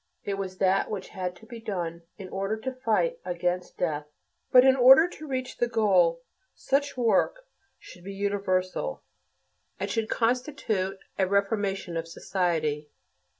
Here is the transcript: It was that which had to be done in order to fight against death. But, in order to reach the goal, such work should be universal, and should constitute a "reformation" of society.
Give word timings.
It 0.23 0.33
was 0.39 0.57
that 0.57 0.89
which 0.89 1.09
had 1.09 1.35
to 1.35 1.45
be 1.45 1.59
done 1.59 2.01
in 2.17 2.27
order 2.29 2.57
to 2.57 2.71
fight 2.73 3.19
against 3.23 3.77
death. 3.77 4.07
But, 4.51 4.65
in 4.65 4.75
order 4.75 5.07
to 5.07 5.27
reach 5.27 5.57
the 5.57 5.67
goal, 5.67 6.23
such 6.55 6.97
work 6.97 7.45
should 7.77 8.03
be 8.03 8.15
universal, 8.15 9.03
and 9.79 9.87
should 9.91 10.09
constitute 10.09 10.97
a 11.19 11.27
"reformation" 11.27 11.97
of 11.97 12.07
society. 12.07 12.89